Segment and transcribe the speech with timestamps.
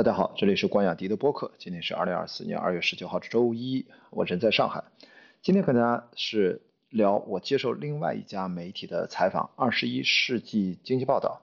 [0.00, 1.52] 大家好，这里是关雅迪的播客。
[1.58, 4.82] 今天是二零二四年二月十九号，周一，我人在上海。
[5.42, 11.42] 今天跟大家是聊我接受另外一家媒体的采访，《二十一世纪经济报道》。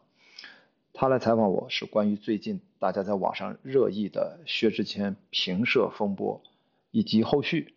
[0.91, 6.41] 他来采访我是关于最近大家在网上热议的薛之谦评社风波
[6.89, 7.75] 以及后续。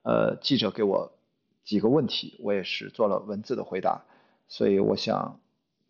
[0.00, 1.12] 呃，记者给我
[1.62, 4.06] 几个问题，我也是做了文字的回答，
[4.48, 5.38] 所以我想。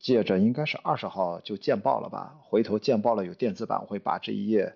[0.03, 2.37] 借着应该是二十号就见报了吧？
[2.43, 4.75] 回头见报了有电子版，我会把这一页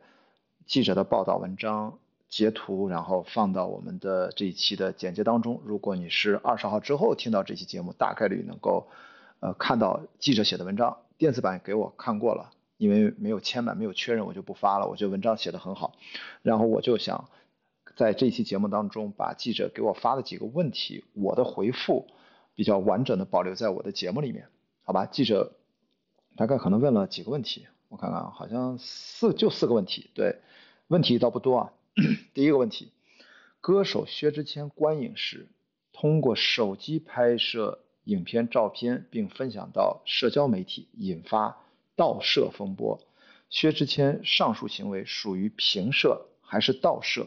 [0.66, 5.60] 记者的报道文章截图，然后放到我们的这一期的简介当中。
[5.64, 8.86] 如果你是二十号之后听到这期节目，大概率能够
[9.40, 10.96] 呃看到记者写的文章。
[11.18, 14.86] 电子版给我看过了，因为没有签满，没有确认，我就不发了。
[14.86, 15.94] 我觉得文章写的很好，
[16.42, 17.28] 然后我就想
[17.96, 22.06] 在这期节目当中把记者给我发的几个问题，我的回复
[22.54, 24.46] 比较完整的保留在我的节目里面。
[24.88, 25.56] 好吧，记者
[26.36, 30.38] 大概可能问了几个问题，我看看啊，好像四就四个问题，对，
[30.86, 31.72] 问题倒不多啊。
[32.34, 32.92] 第一个问题，
[33.60, 35.48] 歌手薛之谦观影时
[35.92, 41.58] 通过手机拍摄影片照片并分享到社交媒体，引发
[41.96, 43.00] 盗摄风波。
[43.50, 47.26] 薛之谦上述行为属于平摄还是盗摄？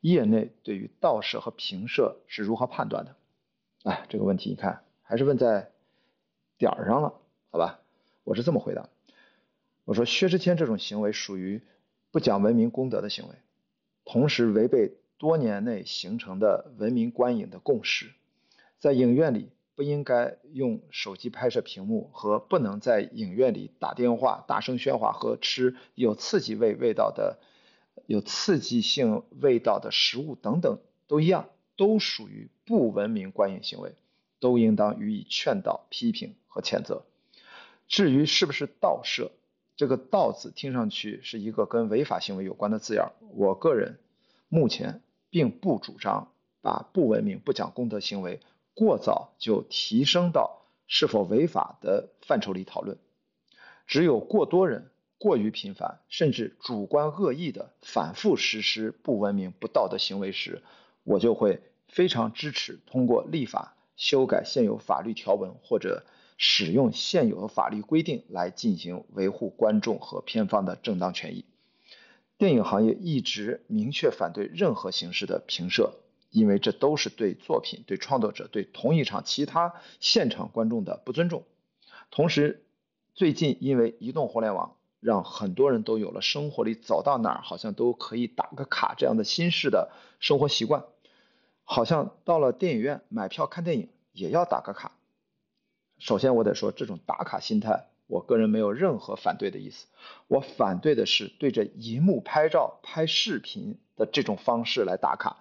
[0.00, 3.16] 业内对于盗摄和平摄是如何判断的？
[3.82, 5.73] 哎，这个问题你看还是问在。
[6.64, 7.12] 点儿上了，
[7.50, 7.80] 好吧，
[8.24, 8.88] 我是这么回答。
[9.84, 11.60] 我说薛之谦这种行为属于
[12.10, 13.34] 不讲文明公德的行为，
[14.06, 18.12] 同时违背多年内形成的文明观影的共识。
[18.78, 27.40] 在影院里不应该用手机拍摄屏幕，和不能在影院里打电话、大声喧哗和吃有刺激味味道的、
[28.06, 33.94] 有刺激性味道的食物等等都一样，都属于不文明观影行为。
[34.44, 37.06] 都应当予以劝导、批评和谴责。
[37.88, 39.30] 至于是不是盗摄，
[39.74, 43.98] 这个“盗”字听上去是一个跟违法行为有关的字眼我个人
[44.50, 48.40] 目前并不主张把不文明、不讲公德行为
[48.74, 52.98] 过早就提升到是否违法的范畴里讨论。
[53.86, 60.60] 只有过多人过于频繁，甚至主观恶意的反复实施不文明、不道德行为时，
[61.02, 63.73] 我就会非常支持通过立法。
[63.96, 66.04] 修改现有法律条文或者
[66.36, 71.44] 使用现有的法律规定来进行维护观众和片方的正当权益。
[72.36, 75.94] 电影行业一直明确反对任何形式的评摄，
[76.30, 81.44] 因为这都是对作品、对创作者、对同一场其他现场观众的不尊重。
[82.10, 82.66] 同时，
[83.14, 90.84] 最近因为移动互联网，让很多人都有了生活里走到哪儿好像都可以打个卡这样的新式的生活习惯。
[91.64, 94.92] 好像到了电影院买票看电影也要打个卡。
[95.98, 99.86] 首先，我得说这种打卡心态，我个人没有任何反对的意思。
[100.28, 105.38] 我反对的是对着荧幕拍照、拍视频的这种方式来打卡，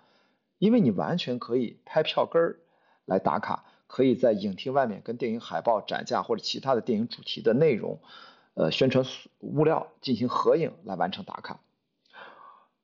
[0.60, 2.60] 因为你完全可以拍票根儿
[3.06, 8.00] 来打卡，可以在影厅外面跟电影海报、展架或者其他的电影主题的内容，
[8.54, 9.06] 呃，宣传
[9.40, 11.60] 物料进行合影来完成打卡。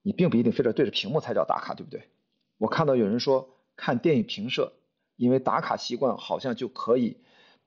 [0.01, 2.09] 你并不一定非得对着屏幕才叫打卡，对不对？
[2.59, 4.73] 我看到有人说看电影评社，
[5.15, 7.17] 因为打卡习惯好像就可以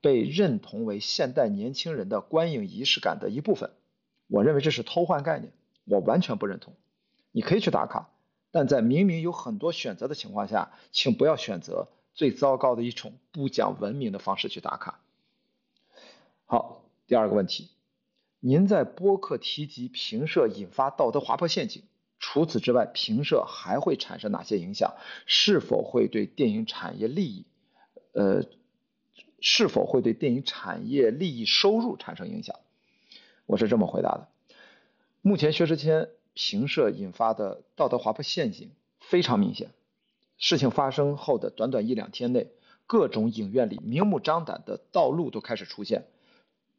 [0.00, 3.72] 被认同为现代年轻人的观影仪式感的一部分。
[4.28, 5.52] 我认为这是偷换概念，
[5.84, 6.74] 我完全不认同。
[7.32, 8.10] 你可以去打卡，
[8.50, 15.00] 但在明明有很多选择的情况下，请不要选择最糟糕的一种不讲文明的方式去打卡。
[16.44, 17.70] 好，第二个问题，
[18.40, 21.82] 您在播客提及评社引发道德滑坡陷阱。
[22.32, 24.94] 除此之外，评摄还会产生哪些影响？
[25.26, 27.44] 是否会对电影产业利益，
[28.12, 28.46] 呃，
[29.42, 32.56] 是否会对电影产业利益收入产生影响？
[33.44, 34.28] 我是这么回答的：
[35.20, 39.68] 目前薛之谦评摄引发的道德滑坡陷阱非常明显。
[40.38, 42.50] 事情发生后的短短一两天内，
[42.86, 46.06] 各种影院里明目张胆的道路都开始出现，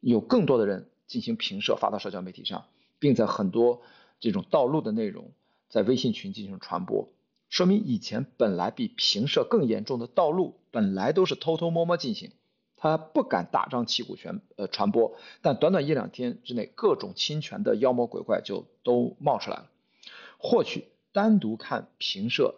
[0.00, 2.64] 有更多的人进行评摄发到社交媒体上，
[2.98, 3.82] 并在很多。
[4.20, 5.32] 这种道路的内容
[5.74, 7.08] 在微信群进行传播，
[7.48, 12.30] 说明以前本来比平射更严重的盗录本来都是偷偷摸摸进行，
[12.76, 19.70] 他不敢大张旗鼓全呃传播，但短短一两天之内，各种侵权的妖魔鬼怪就都冒出来了。
[20.38, 22.54] 或许单独看平射，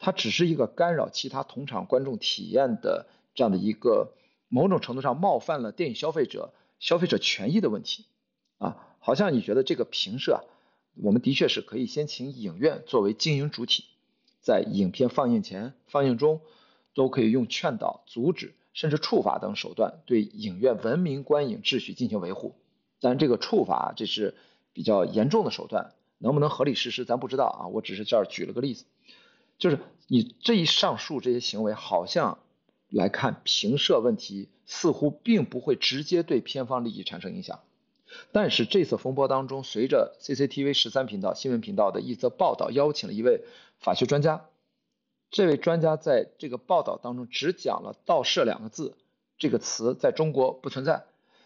[0.00, 3.06] 它只是一个干扰其他同场观众体验的
[3.36, 4.14] 这样的一个
[4.48, 8.06] 某种程度上冒犯了电影消费者消费者权益的问题
[8.58, 10.42] 啊，好像你觉得这个平射啊。
[10.94, 13.84] 我们的确是可以先请影院作为经营主体，
[14.40, 16.40] 在影片放映前、放映中，
[16.94, 22.54] 都可以用劝导、阻止，甚至处罚等手段，对影院文明观影秩序进行维护。
[23.00, 24.34] 但这个处罚，这是
[24.72, 27.66] 比较严重的手段，能不能合理实施，咱不知道啊。
[27.68, 28.84] 我只是这儿举了个例子，
[29.58, 32.38] 就是你这一上述这些行为，好像
[32.90, 37.60] 来看评射问题似乎并不会直接对片方利益产生影响。
[38.32, 43.44] 但是这次风波当中，随着 CCTV 十三频道新闻频道的一则报道，邀请了一位
[43.78, 44.46] 法学专家。
[45.30, 48.96] 这位专家在这个报道当中只讲了“盗摄”两个字，
[49.38, 51.04] 这个词在中国不存在。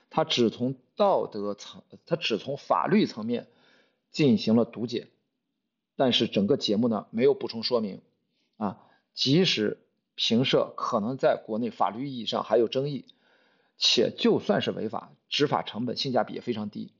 [0.08, 3.48] 他只从道德层，他只从法律层面
[4.10, 5.08] 进行了读解，
[5.96, 8.00] 但是整个节目呢没有补充说明。
[8.56, 8.78] 啊，
[9.12, 9.78] 即使
[10.14, 13.04] 评社可能在国内法律意义上还有争议。
[13.76, 16.92] 且就算是违法，执法成本性价比也非常低。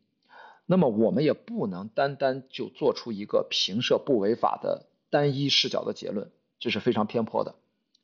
[0.67, 7.55] 那么我们也不能单单就做出一个评射不违法的单一视角的结论，这是非常偏颇的。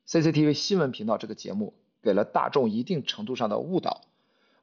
[0.07, 4.03] CCTV 新闻频道这个节目给了大众一定程度上的误导，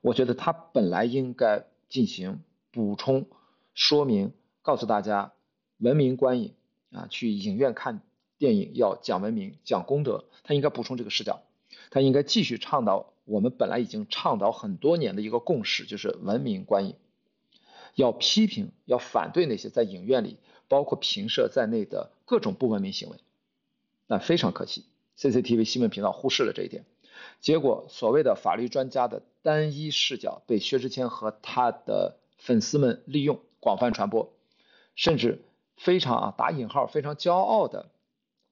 [0.02, 3.26] 我觉得它本来应该进行补充
[3.74, 4.32] 说明，
[4.62, 5.34] 告诉大家
[5.80, 6.54] 文明观影
[6.92, 8.02] 啊，去影院看
[8.38, 11.42] 电影要讲文明、讲公德，它应该补充这个视角，
[11.90, 13.14] 它应该继续倡导。
[13.28, 16.96] 我们本来已经倡导很多年的一个共识，就是文明观影，
[17.94, 20.38] 要批评、要反对那些在影院里
[20.70, 23.18] 包括评社在内的各种不文明行为。
[24.08, 24.86] 但非常可惜
[25.18, 26.86] ，CCTV 新闻频道忽视了这一点，
[27.42, 34.32] 结果所谓的法律专家的单一视角被薛之谦和他的粉丝们利用，广泛传播，
[34.96, 35.44] 甚至
[35.76, 37.90] 非常啊打引号非常骄傲的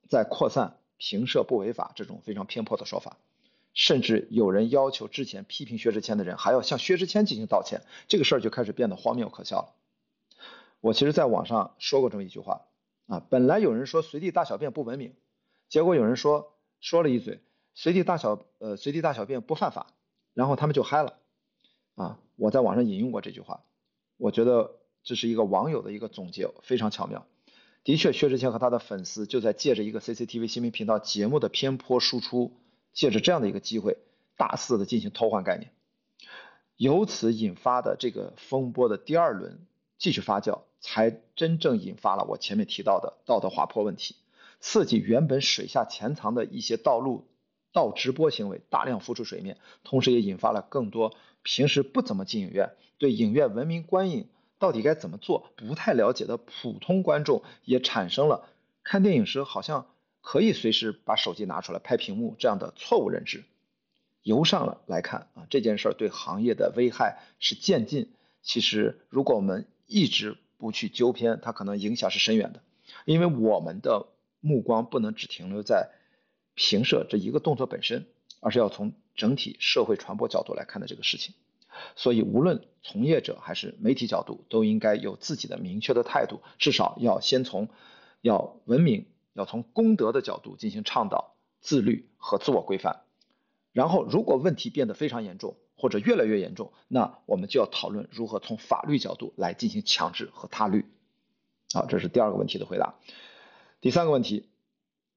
[0.09, 3.15] 在扩散评射不违法这种非常偏颇的说法。
[3.75, 9.75] 甚至有人要求之前批评薛之谦的人还要向薛之谦进行道歉，这个事儿就开始变得荒谬可笑了。
[10.79, 12.61] 我其实在网上说过这么一句话
[13.07, 15.13] 啊，本来有人说随地大小便不文明，
[15.67, 17.41] 结果有人说说了一嘴
[17.73, 19.87] 随地大小呃随地大小便不犯法，
[20.33, 21.17] 然后他们就嗨了
[21.95, 22.19] 啊。
[22.37, 23.63] 我在网上引用过这句话，
[24.17, 27.27] 我觉得这是一个网友的一个总结，非常巧妙。
[27.83, 32.53] 的确，薛之谦和他的粉丝就在借着一个 CCTV 新闻频道节目的偏颇输出。
[32.95, 33.97] 借着这样的一个机会，
[34.37, 35.69] 大肆的进行偷换概念，
[36.77, 39.59] 由此引发的这个风波的第二轮
[39.97, 44.15] 继续发酵，才真正引发了我前面提到的道德滑坡问题，
[44.61, 47.27] 刺激原本水下潜藏的一些盗录、
[47.73, 51.13] 盗直播行为大量浮出水面，同时也引发了更多
[51.43, 58.47] 平时不怎么进影院、对影院文明观影到底该怎么做不太了解的普通观众，也产生了
[58.83, 59.87] 看电影时好像。
[60.25, 63.43] 可以随时把手机拿出来拍屏幕，这样的错误认知，
[64.23, 68.11] 由上了来看啊，这件事儿对行业的危害是渐进。
[68.41, 72.63] 其实如果我们一直不去纠偏，它可能影响是深远的。
[73.05, 74.07] 因为我们的
[74.41, 75.91] 目光不能只停留在
[76.55, 78.07] 评射这一个动作本身，
[78.39, 81.35] 而是要从整体社会传播角度来看的这个事情。
[81.95, 87.69] 所以无论从业者还是媒体角度，都应该有自己的明确的态度，至少要先从
[88.21, 89.05] 要文明。
[89.35, 93.01] 要从公德的角度进行倡导自律和自我规范，
[93.73, 100.85] 然后如果问题变得非常严重或者越来越严重，那我们就要讨论如何从法律角度来进行强制和他律。
[101.73, 102.95] 好，这是第二个问题的回答。
[103.81, 104.47] 第三个问题，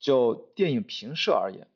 [0.00, 1.68] 就电影评射而言，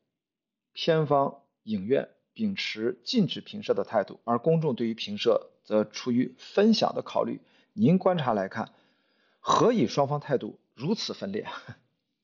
[0.73, 7.39] 片方影院秉持禁止评射的态度，而公众对于评射则出于分享的考虑。
[7.71, 8.73] 您观察来看，
[9.39, 11.47] 何以双方态度如此分裂？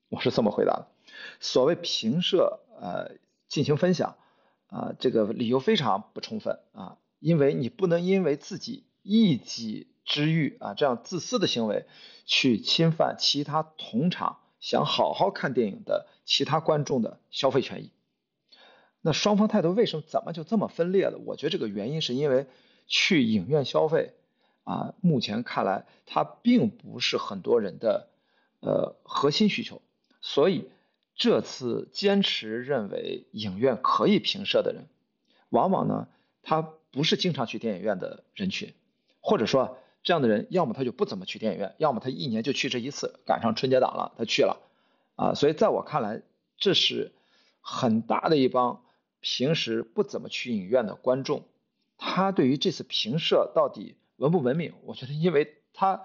[0.10, 0.88] 我是这么回答的：
[1.40, 4.18] 所谓评射，呃，进行分享，
[4.68, 11.86] 啊，这个理由非常不充分啊，因为你不能因为自己一己之欲啊，这样自私的行为，
[12.26, 17.92] 去侵犯其他同场想好好看电影的其他观众的消费权益。
[19.02, 21.20] 那双方态度为什么怎么就这么分裂了？
[21.26, 22.48] 我觉得这个原因是因为
[22.88, 24.16] 去影院消费
[24.64, 28.10] 啊，目前看来它并不是很多人的
[28.60, 29.82] 呃核心需求。
[30.32, 30.70] 所以，
[31.16, 34.86] 这次坚持认为影院可以评射的人，
[35.50, 36.08] 往往呢，
[36.44, 38.76] 他不是经常去电影院的人群，
[39.22, 44.62] 或者说这样的人，要么他就不怎么去电影院，要么他一年就去这一次，赶上春节档了，他去了，
[45.16, 46.22] 啊，所以在我看来，
[46.60, 47.12] 这是
[47.60, 48.84] 很大的一帮
[49.22, 51.44] 平时不怎么去影院的观众，
[51.98, 56.04] 他对于这次评射到底文不文明，我觉得因为他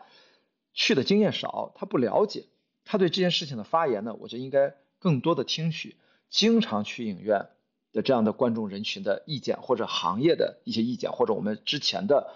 [0.73, 2.47] 去的经验少，他不了解。
[2.85, 5.97] 他对这件事情的发言呢，我觉得应该更多的听取
[6.29, 7.49] 经常去影院
[7.93, 12.35] 的这样的观众人群的意见，或者行业的一些意见，或者我们之前的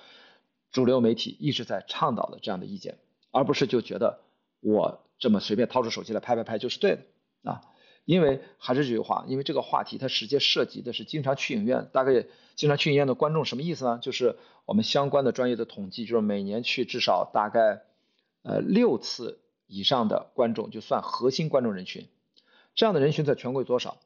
[0.71, 2.99] 主流媒体一直在倡导的这样的意见，
[3.31, 4.21] 而不是就觉得
[4.61, 7.61] 我这么随便掏出手机来拍拍拍就是对的啊。
[8.05, 12.25] 因为还是这句话，因为这个话题它直接涉及的是经常去影院，大概
[12.55, 13.99] 经常去影院的观众什么意思呢？
[14.01, 17.83] 就是我们相关的专业的统计，就是每年去至少大概
[18.41, 22.09] 呃六次以上的观众，就算核心观众人群，
[22.75, 23.99] 这样的人群在全国有多少？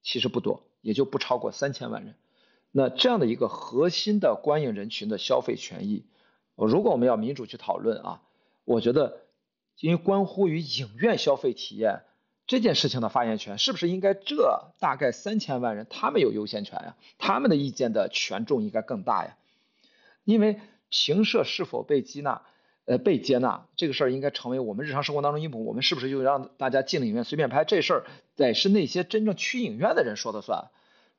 [0.00, 2.14] 其实不多，也就不超过三千万人。
[2.70, 6.06] 那这样的一个核心的观影人群的消费权益，
[6.54, 8.22] 如果我们要民主去讨论啊，
[8.64, 9.20] 我觉得
[9.78, 12.00] 因为关乎于影院消费体验。
[12.46, 16.96] 这件事情的发言权是不是应该这大概三千万人他们有优先权呀？
[17.18, 19.36] 他们的意见的权重应该更大呀？
[20.24, 20.58] 因为
[20.88, 22.40] 评社是否被接纳，
[22.88, 25.64] 呃，被接纳这个事儿应该成为我们日常生活当中一部。
[25.64, 28.04] 我们是不是就让大家进了影院随便拍这事儿，
[28.34, 30.70] 得是那些真正去影院的人说的算？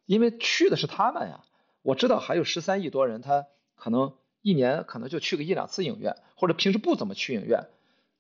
[0.05, 1.43] 因为去的是他们呀。
[1.83, 3.45] 我知道还有十三亿多人，他
[3.75, 7.65] 可能一年可能就去个一两次影院，或者平时不怎么去影院，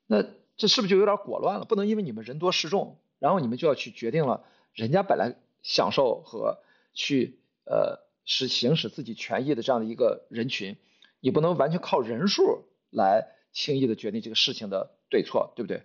[0.05, 0.23] 那。
[0.59, 1.63] 这是不是就有点裹乱了？
[1.63, 6.57] 不能因为你们人多势众，然后你们就要去决定了人家本来享受和
[6.93, 10.75] 去呃使行使自己权益的这样的一个人群，
[11.21, 15.83] 你不能完全靠人数来轻易的决定这个事情的对错，对不对？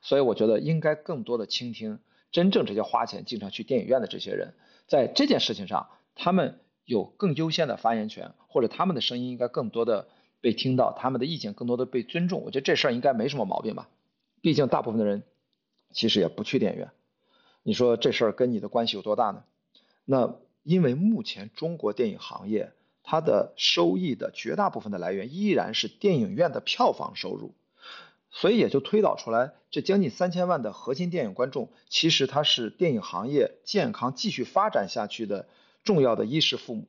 [0.00, 4.54] 所以我觉得应该更多的倾听真正这些花钱经常去电影院的这些人，
[4.86, 10.08] 在这件事情上，他们有更优先的发言权，或者他们的声音应该更多的
[10.40, 12.42] 被听到，他们的意见更多的被尊重。
[12.42, 13.88] 我觉得这事儿应该没什么毛病吧。
[14.40, 15.22] 毕竟大部分的人
[15.92, 16.90] 其实也不去电影院，
[17.62, 19.44] 你说这事儿跟你的关系有多大呢？
[20.04, 27.54] 那因为目前中国电影行业它的收益的绝大部分的来源依然是电影院的票房收入，
[28.30, 35.48] 所以也就推导出来，这将近三千万的核心电影观众，其实它是电影行业健康继续发展下去的
[35.84, 36.86] 重要的衣食父母。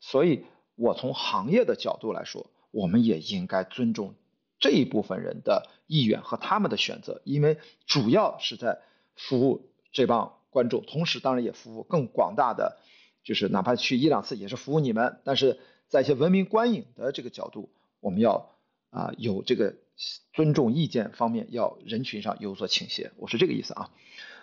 [0.00, 0.44] 所以
[0.74, 4.14] 我从行业的角度来说，我们也应该尊重。
[4.58, 8.78] 这一部分人的意愿和他们的选择，因为主要是在
[9.14, 12.78] 服务这帮观众，同时当然也服务更广大的，
[13.26, 15.18] 就是哪怕去一两次也是服务你们。
[15.24, 18.52] 但是在一些文明观影的这个角度，我们要
[18.90, 19.74] 啊有这个
[20.32, 23.90] 尊重意见方面，要人群上有所倾斜，我是这个意思啊。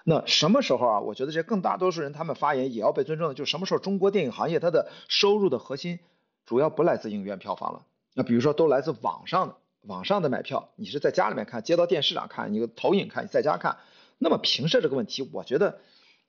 [0.03, 0.99] 那什么时候啊？
[0.99, 5.99] 我觉得这更大多数人他们发言也要被尊重的，就什么时候中国电影行业它的收入的核心
[6.45, 9.55] 主要不来自影院票房了，那比如说都来自网上的。
[9.85, 13.79] 网上的买票，你是在家里面看，接到电视上看，你投影看，你在家看，
[14.17, 15.81] 那么平射这个问题，我觉得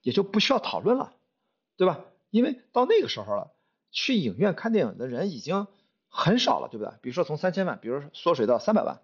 [0.03, 1.13] 也就不需要讨论了，
[1.77, 2.01] 对吧？
[2.35, 3.53] 因为到那个时候了，
[3.93, 5.69] 去影院看电影的人已经
[6.09, 6.93] 很少了，对不对？
[7.01, 9.01] 比如说从三千万，比如说缩水到三百万，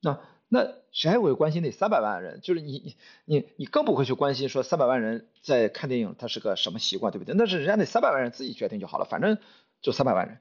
[0.00, 2.40] 那那谁还会关心那三百万人？
[2.42, 7.34] 就是你你你你更不会去关心说三百万人在看电影他是个什么习惯，对不对？
[7.36, 9.38] 那是人家那三百万人自己决定就好了，反正
[9.80, 10.38] 就三百万人。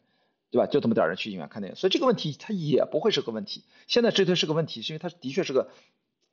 [0.49, 0.67] 对吧？
[0.67, 3.63] 就这么点人去影院看电影，所以这个问题它也不会是个问题。
[3.87, 5.71] 现在这对是个问题，是因为它的确是个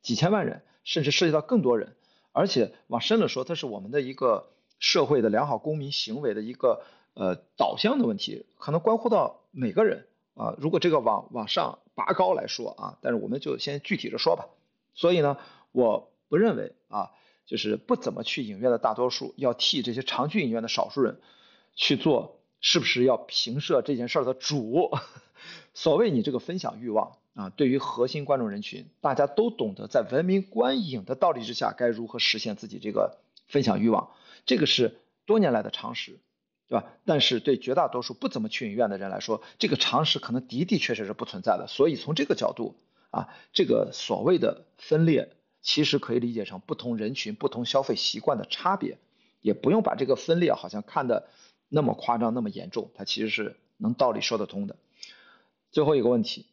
[0.03, 1.95] 几千万人，甚至涉及到更多人，
[2.31, 4.51] 而且往深了说，它是我们的一个
[4.81, 6.83] 社会的良好公民行为的一个
[7.13, 10.53] 呃导向的问题，可能关乎到每个人啊。
[10.59, 14.49] 如果这个往往上拔高来说啊，但是我们就先具体着说吧。
[14.93, 15.37] 所以呢，
[15.71, 17.11] 我不认为啊，
[17.45, 21.21] 就是不怎么去影院的大多数要替这些常去影院的少数人
[21.75, 22.37] 去做。
[22.63, 24.91] 是不是要平射这件事儿的主？
[25.73, 34.11] 所谓你这个分享欲望啊，对于核心观众人群，大家都懂得在文明观影的道理之下，该如何实现自己这个分享欲望，
[34.45, 36.19] 这个是多年来的常识，
[36.67, 36.85] 对吧？
[37.05, 41.67] 但是对绝大多数不怎么去影院的人来说，这个常识可能的的确确是不存在的。
[41.67, 42.75] 所以从这个角度
[43.11, 48.97] 啊，这个所谓的分裂，其实可以理解成不同人群、不同消费习惯的差别，
[49.41, 51.27] 也不用把这个分裂好像看的。
[51.73, 54.75] 那么夸张，那么严重，它其实是能道理说得通的。
[55.71, 56.47] 最后一个问题，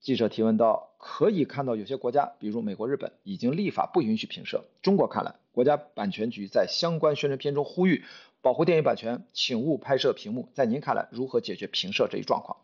[0.00, 4.64] 记者提问到：可以看到有些国家，比如美国、日本，已经立法不允许评射。
[4.82, 8.04] 中国看来，国家版权局在相关宣传片中呼吁
[8.42, 10.50] 保护电影版权，请勿拍摄屏幕。
[10.52, 12.58] 在您看来，如何解决评射这一状况？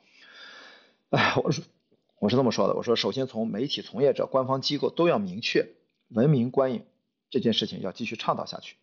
[1.08, 1.64] 哎，我说
[2.18, 5.68] 我是这么说的，我说首先从媒体从业者、官方机构都要明确，
[6.08, 6.84] 文明观影
[7.30, 8.76] 这件事情要继续倡导下去。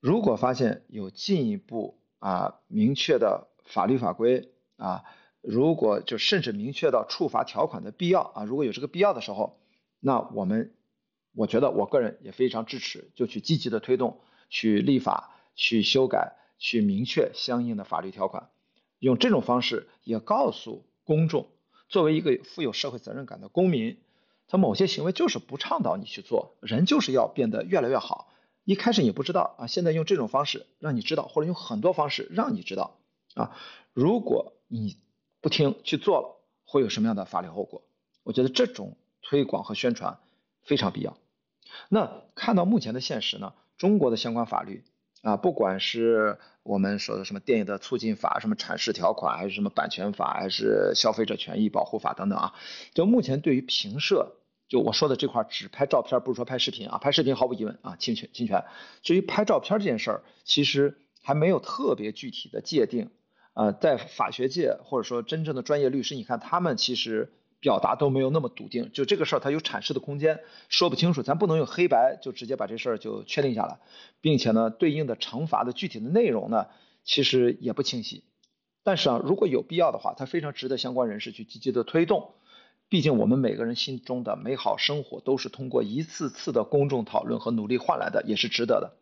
[0.00, 5.04] 如果发现有进一步啊明确的法律法规啊，
[5.46, 9.58] 如果就甚至明确到处罚条款的必要啊，如果有这个必要的时候，
[10.00, 10.72] 那我们
[11.34, 18.50] 我觉得我个人也非常支持，就去积极的推动，去立法，去修改，去明确相应的法律条款，
[18.98, 21.48] 用这种方式也告诉公众，
[21.88, 23.98] 作为一个富有社会责任感的公民，
[24.46, 28.30] 他某些行为就是不倡导你去做，人就是要变得越来越好。
[28.64, 32.98] 一开始你不知道啊，现在用这种方式让你知道，或者用很多方式让你知道
[33.34, 33.56] 啊。
[33.92, 34.96] 如果你
[35.44, 37.82] 不听去做了，会有什么样的法律后果？
[38.22, 40.18] 我觉得这种推广和宣传
[40.62, 41.18] 非常必要
[41.90, 44.84] 那看到目前的现实呢，中国的相关法律
[45.20, 52.54] 啊，不管是我们说的什么电影的促进法、什么阐释条款，还是什么版权法，还是消费者权益保护法等等啊，
[52.94, 54.36] 就目前对于评摄，
[54.66, 58.64] 就我说的这块只拍照片，不是说拍视频啊，拍视频毫无疑问啊侵权侵权。
[59.02, 63.10] 至于拍照片这件事儿，其实还没有特别具体的界定。
[63.54, 73.78] 呃，在法学界或者说真正的专业律师，你看他们其实表达都没有那么笃定，就这个事儿它有阐释的空间，说不清楚，咱不能用黑白就直接把这事儿就确定下来，
[74.20, 76.66] 并且呢，对应的惩罚的具体的内容呢，
[77.04, 78.24] 其实也不清晰。
[78.82, 82.34] 但是啊，如果有必要的话，它非常值得相关人士去积极的推动，
[82.88, 88.96] 毕竟我们每个人心中的美好生活都是通过一次次的公众讨论和努力换来的，也是值得的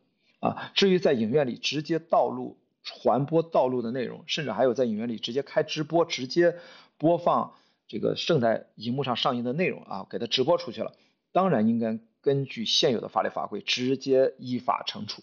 [0.47, 0.71] 啊。
[0.75, 2.59] 至于在影院里直接道路。
[2.83, 6.57] 传播道路的内容，甚至还有在影院里直接开直播，直接
[6.99, 7.55] 播放
[7.87, 10.93] 这个正在荧幕上上映的内容啊，给它直播出去了。
[11.31, 15.23] 当然应该根据现有的法律法规直接依法惩处，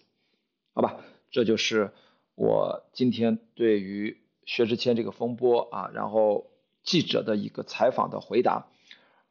[0.74, 0.98] 好吧？
[1.32, 1.92] 这就是
[2.36, 6.50] 我今天对于薛之谦这个风波啊，然后
[6.84, 8.68] 记者的一个采访的回答。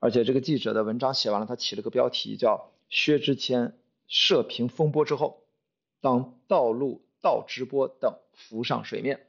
[0.00, 5.42] 而且这个记者的文章写完了，他起了个标题叫“薛之谦射频风波之后，
[6.00, 7.02] 当道路”。
[7.21, 9.21] 到直播等浮上水面，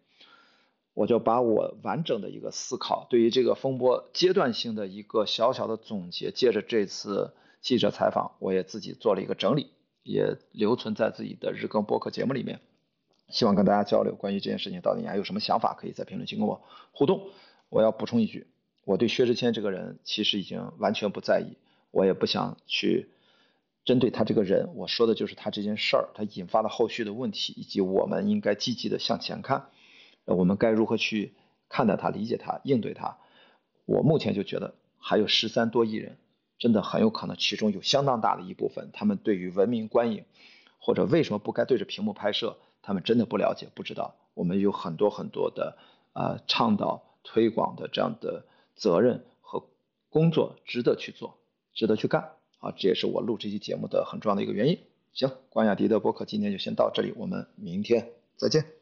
[0.93, 9.71] 我就把我完整的一个思考，对于这个风波阶段性的一个小小的总结，借着这次记者采访，我也自己做了一个整理，
[10.03, 12.59] 也留存在自己的日更播客节目里面，
[13.29, 14.15] 希望跟大家交流。
[14.15, 17.29] 关于这件事情，到底你还有什么想法，可以在评论区跟我互动。
[17.69, 18.47] 我要补充一句，
[18.85, 21.57] 我对薛之谦这个人其实已经完全不在意，
[21.91, 23.09] 我也不想去。
[23.89, 29.69] 针对他这个人，我说的就是他这件事儿，他引发的后续的问题，以及我们应该积极的向前看，
[30.25, 31.33] 我们该如何去
[31.69, 33.17] 看待他、理解他、应对他。
[33.87, 36.17] 我目前就觉得，还有十三多亿人，
[36.59, 40.23] 真的很有可能其中有相当大的一部分，他们对于文明观影
[40.77, 44.13] 或者为什么不该对着屏幕拍摄，他们真的不了解、不知道。
[44.35, 45.79] 我们有很多很多的
[46.13, 49.63] 呃倡导、推广的这样的责任和
[50.11, 51.39] 工作，值得去做，
[51.73, 52.33] 值得去干。
[52.59, 54.77] 啊，这也是我录这期节目的很重要的一个原因。
[55.11, 58.78] 行，关雅迪的博客今天就先到这里，我们明天再见。